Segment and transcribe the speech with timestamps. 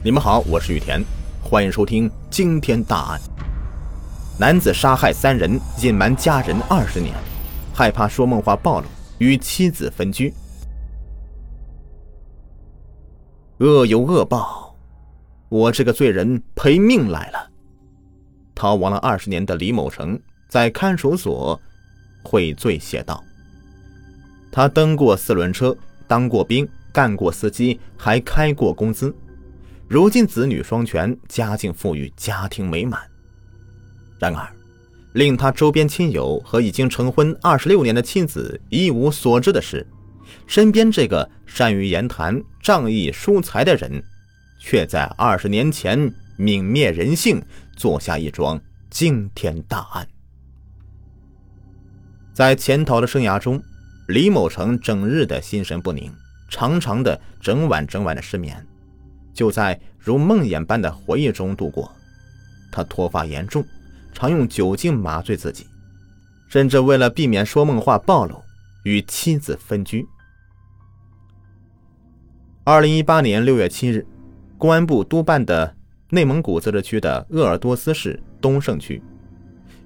[0.00, 1.02] 你们好，我是雨田，
[1.42, 3.20] 欢迎收听惊天大案。
[4.38, 7.12] 男子杀害三人，隐瞒家人二十年，
[7.74, 8.86] 害怕说梦话暴露，
[9.18, 10.32] 与妻子分居。
[13.58, 14.72] 恶有恶报，
[15.48, 17.50] 我这个罪人赔命来了。
[18.54, 20.16] 逃亡了二十年的李某成
[20.48, 21.60] 在看守所
[22.22, 23.22] 悔罪写道
[24.52, 25.76] ：“他蹬过四轮车，
[26.06, 29.12] 当过兵，干过司机，还开过公司。”
[29.88, 33.00] 如今子女双全，家境富裕，家庭美满。
[34.18, 34.46] 然而，
[35.14, 39.86] 令他周边亲友和已经成婚二十六年的妻子一无所知的是，
[40.46, 44.02] 身边这个善于言谈、仗义疏财的人，
[44.60, 45.98] 却在二十年前
[46.36, 47.42] 泯灭人性，
[47.74, 48.60] 做下一桩
[48.90, 50.06] 惊天大案。
[52.34, 53.58] 在潜逃的生涯中，
[54.08, 56.12] 李某成整日的心神不宁，
[56.50, 58.62] 常常的整晚整晚的失眠。
[59.38, 61.88] 就在如梦魇般的回忆中度过，
[62.72, 63.64] 他脱发严重，
[64.12, 65.64] 常用酒精麻醉自己，
[66.48, 68.42] 甚至为了避免说梦话暴露，
[68.82, 70.04] 与妻子分居。
[72.64, 74.04] 二零一八年六月七日，
[74.58, 75.72] 公安部督办的
[76.10, 79.00] 内蒙古自治区的鄂尔多斯市东胜区，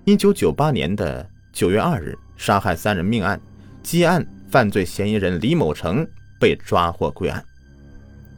[0.06, 3.38] 一九九八年的九月二日，杀害三人命案，
[3.82, 6.08] 积案犯罪嫌疑人李某成
[6.40, 7.44] 被抓获归案，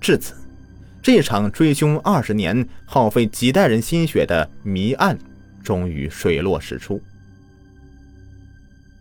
[0.00, 0.34] 至此。
[1.04, 5.18] 这场追凶二十年、耗费几代人心血的谜案，
[5.62, 6.98] 终于水落石出。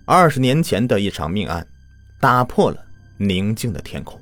[0.03, 1.65] 二十年前的一场命案，
[2.19, 4.19] 打破了宁静的天空。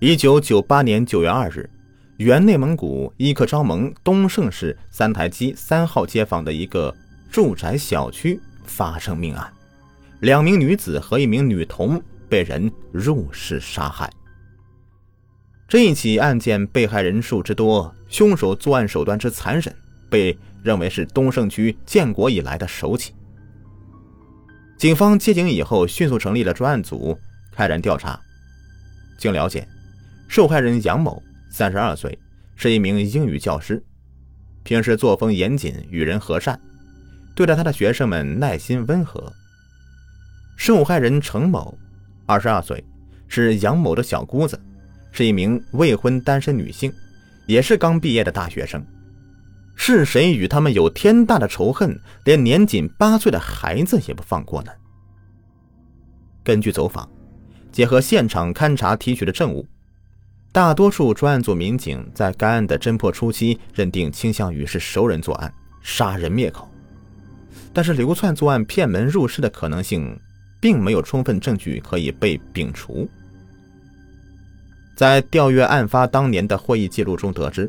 [0.00, 1.70] 一九九八年九月二日，
[2.16, 6.92] 原内蒙古伊克昭盟东胜市三台基三号街坊的一个
[7.30, 9.48] 住宅小区发生命案，
[10.18, 14.12] 两名女子和一名女童被人入室杀害。
[15.72, 19.74] 这一起案件被害人数之多，凶手作案手段之残忍，
[20.10, 23.14] 被认为是东胜区建国以来的首起。
[24.76, 27.18] 警方接警以后，迅速成立了专案组，
[27.52, 28.20] 开展调查。
[29.16, 29.66] 经了解，
[30.28, 32.18] 受害人杨某，三十二岁，
[32.54, 33.82] 是一名英语教师，
[34.64, 36.60] 平时作风严谨，与人和善，
[37.34, 39.32] 对待他的学生们耐心温和。
[40.54, 41.78] 受害人程某，
[42.26, 42.84] 二十二岁，
[43.26, 44.60] 是杨某的小姑子。
[45.12, 46.92] 是一名未婚单身女性，
[47.46, 48.84] 也是刚毕业的大学生。
[49.74, 54.72] 是谁与他们有天大的仇恨，连年仅八岁的孩子也不放过呢？
[56.42, 57.08] 根据走访，
[57.70, 59.66] 结合现场勘查提取的证物，
[60.50, 65.52] 大多数专案组民警在该案的侦破初期认定倾向于是熟人作案，
[65.82, 66.68] 杀人灭口。
[67.72, 70.18] 但是流窜作案、骗门入室的可能性，
[70.60, 73.08] 并没有充分证据可以被摒除。
[75.02, 77.68] 在调阅案发当年的会议记录中得知，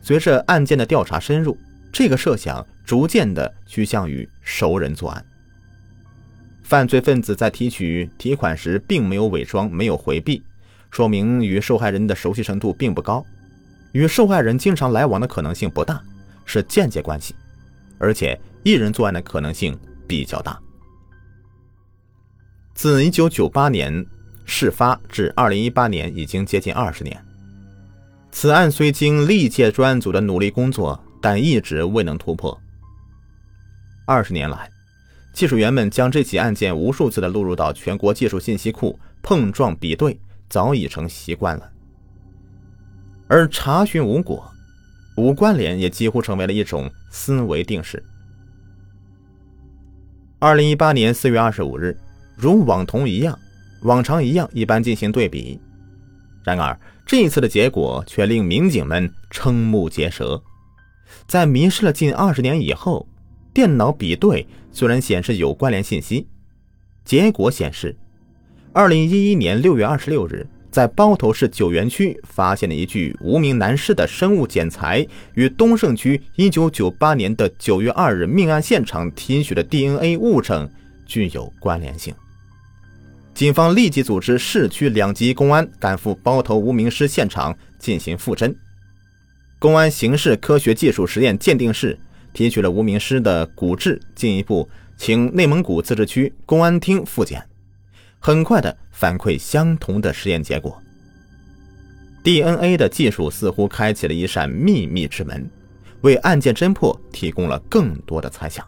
[0.00, 1.54] 随着案件的调查深入，
[1.92, 5.22] 这个设想逐渐的趋向于熟人作案。
[6.62, 10.42] 犯罪分子在提取提款时并没有伪装，没有回避，
[10.90, 13.22] 说明与受害人的熟悉程度并不高，
[13.92, 16.02] 与受害人经常来往的可能性不大，
[16.46, 17.34] 是间接关系，
[17.98, 19.78] 而且一人作案的可能性
[20.08, 20.58] 比较大。
[22.72, 24.06] 自1998年。
[24.44, 27.24] 事发至二零一八年已经接近二十年，
[28.30, 32.58] 此案虽经历届专案组的努力工作，但一直未能突破。
[34.04, 34.68] 二十年来，
[35.32, 41.70] 技术员们将这起案件无数次的录入到全国技术信息库，碰撞比对早已成习惯了，
[43.28, 44.44] 而查询无果、
[45.16, 48.02] 无关联也几乎成为了一种思维定式。
[50.38, 51.96] 二零一八年四月二十五日，
[52.36, 53.38] 如往同一样。
[53.82, 55.60] 往常一样，一般进行对比。
[56.44, 60.42] 然而，这一次的结果却令民警们瞠目结舌。
[61.26, 63.06] 在迷失了近二十年以后，
[63.54, 66.26] 电脑比对虽然显示有关联信息，
[67.04, 67.96] 结果显示，
[68.72, 80.68] 二零一一年六月二十六日，在包头市九原区发现的一具无名男尸的生物检材，与东胜区一九九八年的九月二日命案现场提取的 DNA 物证
[81.04, 82.14] 具有关联性。
[83.34, 88.54] 警方立即组织市区两级公安赶赴包头无名尸现场进行复侦。
[89.58, 91.98] 公安刑事科学技术实验鉴定室
[92.34, 97.42] 提取了无名尸的骨质，进一步请内蒙古自治区公安厅复检，
[98.18, 100.80] 很快的反馈相同的实验结果。
[102.22, 105.50] DNA 的技术似乎开启了一扇秘密之门，
[106.02, 108.64] 为案件侦破提供了更多的猜想。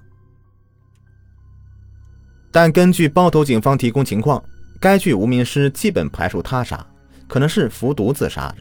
[2.51, 4.43] 但根据包头警方提供情况。
[4.85, 6.87] 该具无名尸基本排除他杀，
[7.27, 8.57] 可能是服毒自杀的。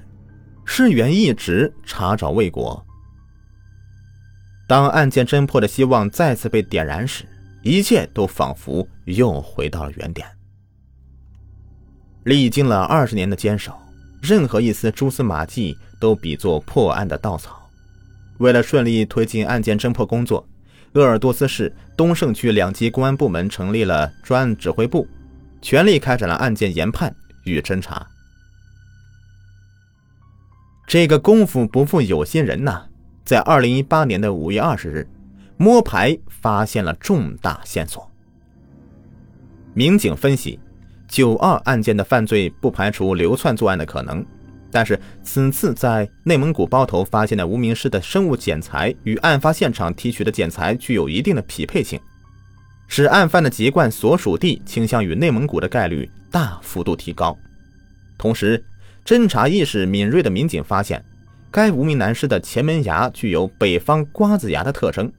[0.63, 2.81] 市原一直查找未果。
[4.65, 7.25] 当案件侦破的希望再次被点燃时，
[7.61, 10.25] 一切都仿佛又回到了原点。
[12.23, 13.77] 历经了二十年的坚守，
[14.21, 17.69] 任何一丝蛛丝马迹都比作破案的稻草。
[18.37, 20.47] 为了顺利推进案件侦破工作，
[20.93, 25.05] 鄂尔多斯市东胜区两级公安部门成立了专案指挥部，
[25.63, 27.15] 全力开展了案件研判
[27.45, 28.05] 与侦查。
[30.85, 32.83] 这个功夫不负有心人呐，
[33.23, 35.07] 在二零一八年的五月二十日，
[35.55, 38.07] 摸排发现了重大线索。
[39.73, 40.59] 民警分析，
[41.07, 44.23] 九二案件的犯罪不排除流窜作案的可能。
[44.69, 51.97] 但是此次在内蒙古包头发现的无名尸的生物检材与案发现场提取的检材具有一定的匹配性，
[52.95, 57.35] 使案犯的籍贯所属地倾向于内蒙古的概率大幅度提高。
[58.19, 58.63] 同时，
[59.03, 61.03] 侦查意识敏锐的民警发现，
[61.49, 65.11] 该无名男尸的前门牙具有北方瓜子牙的特征。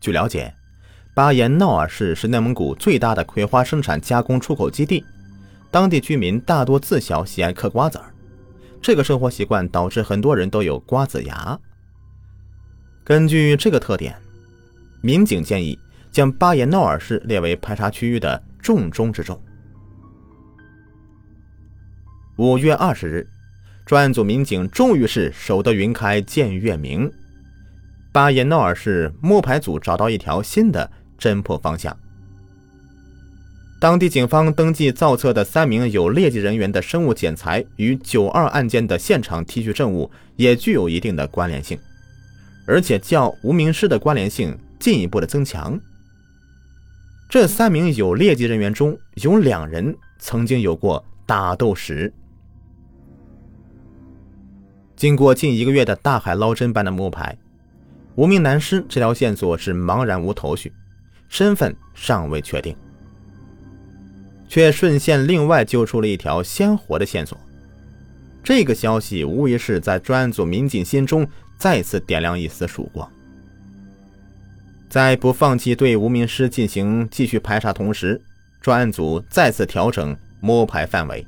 [0.00, 0.52] 据了解，
[1.14, 5.04] 巴彦淖尔市是内蒙古最大的葵花生产加工出口基地。
[5.70, 8.12] 当地居民大多自小喜爱嗑瓜子儿，
[8.82, 11.56] 这个生活习惯导致很多人都有瓜子牙。
[13.04, 14.16] 根据这个特点，
[15.00, 15.78] 民警建议
[16.16, 19.38] 将巴彦淖尔市列为排查区域的重中之重。
[22.38, 23.28] 五月二十日，
[23.84, 27.12] 专案组民警终于是守得云开见月明，
[28.12, 31.94] 巴彦淖尔市摸排组找到一条新的侦破方向。
[33.78, 41.78] 当地警方登记造册的三名有劣迹人员的生物检材与九二案件的现场提取证物也具有一定的关联性，
[42.66, 45.78] 而且较无名尸的关联性进一步的增强。
[47.28, 52.12] 这三名有劣迹人员中有两人曾经有过打斗史。
[54.94, 57.36] 经过近一个月的大海捞针般的摸排，
[58.14, 60.72] 无名男尸这条线索是茫然无头绪，
[61.28, 62.74] 身份尚未确定。
[64.48, 67.36] 却顺线另外揪出了一条鲜活的线索，
[68.44, 71.26] 这个消息无疑是在专案组民警心中
[71.58, 73.10] 再次点亮一丝曙光。
[74.88, 78.20] 在不放弃对无名尸进行继续排查同时，
[78.60, 81.26] 专案组再次调整摸排范围。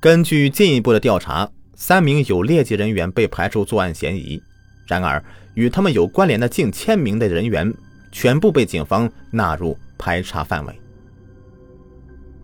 [0.00, 4.42] 根据进一步的调查，三名有劣迹人员被排除作案嫌疑，
[4.86, 5.22] 然而
[5.54, 7.72] 与他们有关联的近千名的人员。
[8.14, 10.80] 全部被警方纳入排查范围。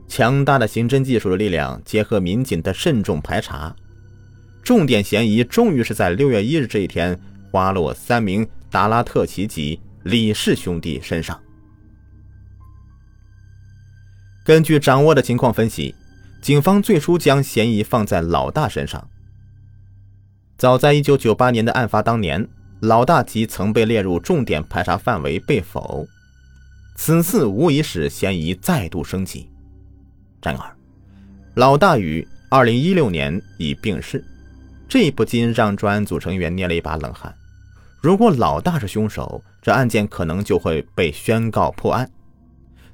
[0.08, 3.76] 强大的刑侦技术的力量结合民警的慎重排查，
[4.62, 11.40] 重点嫌疑终于是在六月一日这一天花落三名达拉特旗籍李氏兄弟身上。
[14.44, 15.94] 根据掌握的情况分析，
[16.40, 19.08] 警方最初将嫌疑放在老大身上。
[20.56, 22.48] 早在一九九八年的案发当年。
[22.80, 26.06] 老大即曾被列入重点排查范围被否，
[26.94, 29.50] 此次无疑使嫌疑再度升级。
[30.40, 30.76] 然而，
[31.54, 34.24] 老大于二零一六年已病逝，
[34.88, 37.34] 这不禁让专案组成员捏了一把冷汗。
[38.00, 42.10] 如果老大是凶手，这案件可能就会被宣告破案，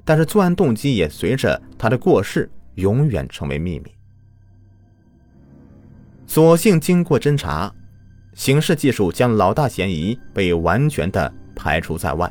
[0.03, 3.91] 但是作案动机也随着他的过世永远成为秘密。
[6.27, 7.73] 所幸经过侦查。
[8.33, 12.29] 刑事技术将老大嫌疑被完全的排除在外，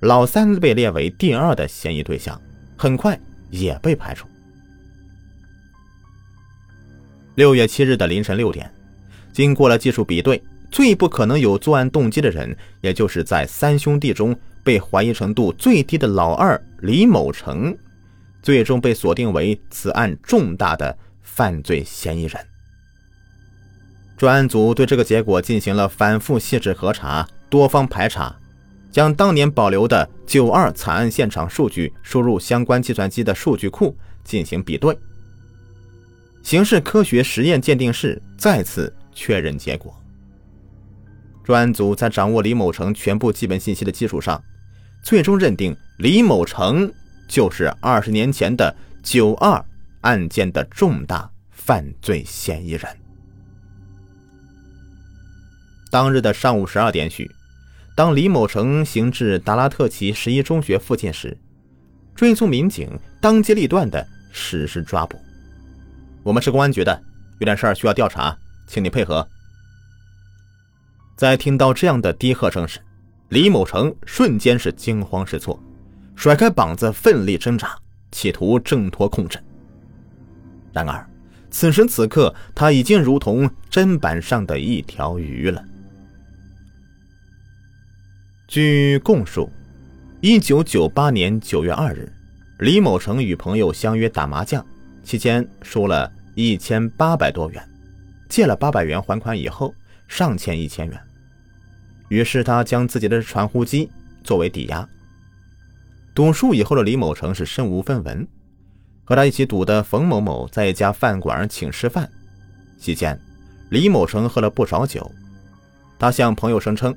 [0.00, 2.40] 老三被列为第二的嫌疑对象，
[2.74, 3.20] 很快
[3.50, 4.26] 也被排除。
[7.34, 8.72] 六月七日的凌晨六点，
[9.30, 17.76] 经过了技术比对，最不可能有作案动机的人，也就是在三兄弟中被怀疑程度最低的老二李某成，
[18.42, 22.38] 最终被锁定为此案重大的犯罪嫌疑人。
[24.16, 28.34] 专案组对这个结果进行了反复细致核查，多方排查，
[28.90, 34.96] 将当年保留的九二惨案现场数据输入相关计算机的数据库进行比对。
[36.42, 39.94] 刑事科学实验鉴定室再次确认结果。
[41.46, 44.42] 专案组在掌握李某成全部基本信息的基础上，
[45.00, 46.92] 最终认定李某成
[47.28, 49.64] 就是二十年前的九二
[50.00, 52.84] 案件的重大犯罪嫌疑人。
[55.88, 57.30] 当日的上午十二点许，
[57.94, 61.38] 当李某成行至达拉特旗十一中学附近时，
[62.16, 65.16] 追踪民警当机立断的实施抓捕。
[66.24, 67.00] 我们是公安局的，
[67.38, 68.36] 有点事儿需要调查，
[68.66, 69.24] 请你配合。
[71.16, 72.78] 在听到这样的低喝声时，
[73.30, 75.58] 李某成瞬间是惊慌失措，
[76.14, 77.74] 甩开膀子奋力挣扎，
[78.12, 79.38] 企图挣脱控制。
[80.74, 81.08] 然而，
[81.50, 85.64] 此时此刻，他已经如同砧板上的一条鱼了。
[88.46, 89.50] 据供述，
[90.20, 92.12] 一九九八年九月二日，
[92.58, 94.62] 李某成与朋友相约打麻将，
[95.02, 97.68] 期间输了一千八百多元，
[98.28, 99.74] 借了八百元还款以后，
[100.06, 101.00] 上欠一千元。
[102.08, 103.90] 于是他将自己的传呼机
[104.22, 104.88] 作为抵押。
[106.14, 108.26] 赌输以后的李某成是身无分文。
[109.04, 112.10] 和他一起赌的冯某某在一家饭馆请吃饭，
[112.76, 113.16] 期间，
[113.70, 115.08] 李某成喝了不少酒。
[115.96, 116.92] 他向朋友声称，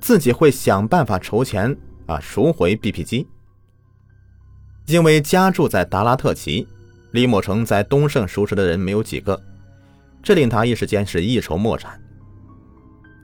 [0.00, 1.76] 自己会想办法筹钱
[2.06, 3.28] 啊赎回 BP 机。
[4.86, 6.66] 因为家住在达拉特旗，
[7.10, 9.38] 李某成在东胜熟识的人没有几个，
[10.22, 11.99] 这令他一时间是一筹莫展。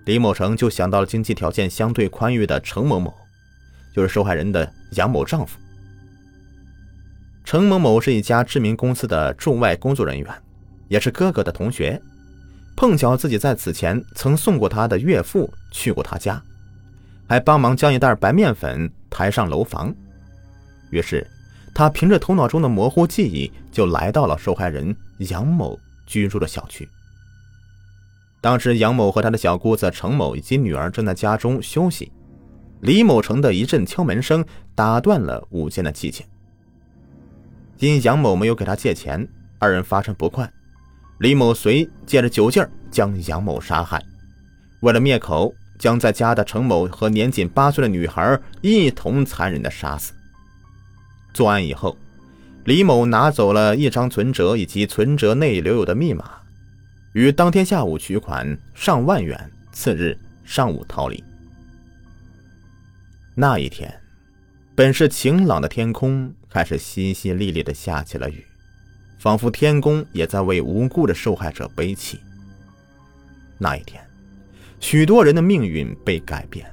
[0.06, 3.12] 李某成就想到了经济条件相对宽裕的程某某，
[3.92, 5.58] 就是受害人的杨某丈夫。
[7.44, 10.32] 程某某是一家知名公司的驻外工作人员，
[10.88, 12.00] 也是哥哥的同学。
[12.76, 16.40] 碰巧自己在此前曾送过他的岳父去过他家，
[17.28, 19.92] 还帮忙将一袋白面粉抬上楼房。
[20.90, 21.26] 于是，
[21.74, 26.88] 他凭着头脑中的模糊记忆，就来到了受害人杨某居住的小区。
[28.40, 32.12] 当时，杨某和他的小姑子程某以及女儿正在家中休息，
[32.80, 36.24] 李某成的一阵敲门声打断了午间的寂静。
[37.78, 39.26] 因杨某没有给他借钱，
[39.58, 40.50] 二人发生不快。
[41.18, 44.02] 李某遂借着酒劲儿将杨某杀害，
[44.80, 50.12] 为了灭口，将在家的程某和年仅八岁的女孩一同残忍的杀死。
[51.32, 51.96] 作案以后，
[52.64, 56.30] 李某拿走了一张存折以及存折内留有的密码，
[57.16, 61.24] 于当天下午取款上万元，次日上午逃离。
[63.34, 63.90] 那一天，
[64.74, 66.30] 本是晴朗的天空。
[66.50, 68.44] 开始淅淅沥沥的下起了雨，
[69.18, 72.20] 仿佛天公也在为无辜的受害者悲泣。
[73.56, 74.06] 那一天，
[74.78, 76.70] 许多人的命运被改变。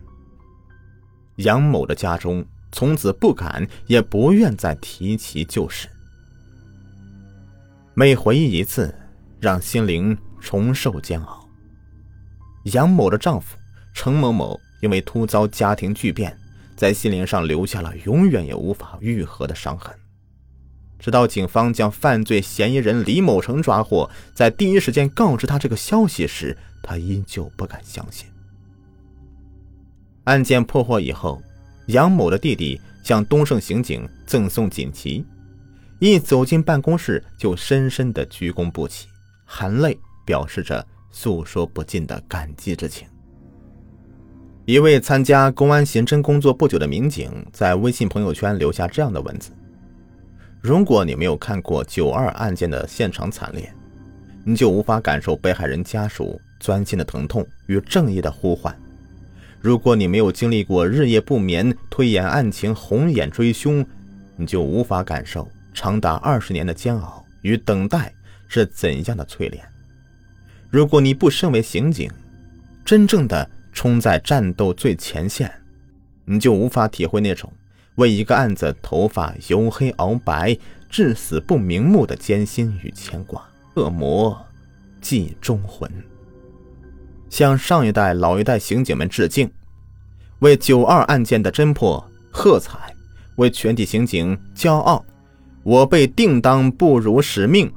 [1.38, 5.88] 杨某的家中从此不敢也不愿再提起旧事，
[7.94, 8.94] 每回忆一次，
[9.40, 11.50] 让心灵重受煎熬。
[12.66, 13.58] 杨某的丈夫
[13.96, 16.38] 程某某因为突遭家庭巨变。
[16.76, 19.96] 在心灵上留下了永远也无法愈合的伤痕。
[20.98, 28.28] 直到警方将犯罪嫌疑人李某成抓获，在第一时间告知他这个消息时，他依旧不敢相信。
[30.24, 31.42] 案件破获以后，
[31.86, 35.24] 杨某的弟弟向东胜刑警赠送锦旗，
[36.00, 39.08] 一走进办公室就深深的鞠躬不起，
[39.46, 43.08] 含泪表示着诉说不尽的感激之情。
[44.66, 49.52] 一位参加公安刑侦工作不久的民警在微信朋友圈留下这样的文字
[50.64, 53.70] ：“如果你没有看过九二案件的现场惨烈，
[54.46, 58.74] 你就无法感受被害人家属钻心的疼痛与正义的呼唤；
[59.60, 63.86] 如果你没有经历过日夜不眠推演案情、红眼追凶，
[64.38, 68.14] 你就无法感受长达二十年的煎熬与等待
[68.48, 69.62] 是怎样的淬炼；
[70.74, 72.12] 如果你不身为刑警，
[72.84, 75.52] 真正的……”冲在战斗最前线，
[76.26, 77.52] 你就无法体会那种
[77.96, 80.56] 为一个案子头发由黑熬白、
[80.92, 83.44] 至死不瞑目的艰辛与牵挂。
[83.74, 84.40] 恶魔
[85.02, 85.92] 祭忠魂，
[87.32, 89.50] 向上一代、老一代刑警们致敬，
[90.38, 92.96] 为九二案件的侦破喝彩，
[93.38, 95.04] 为全体刑警骄傲。
[95.64, 97.74] 我辈定当不辱使命，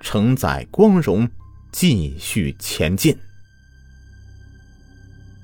[0.00, 1.28] 承载光荣，
[1.76, 3.18] 继续前进。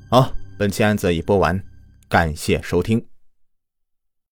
[0.08, 1.60] 好，本期案子已播完，
[2.08, 3.09] 感谢收听。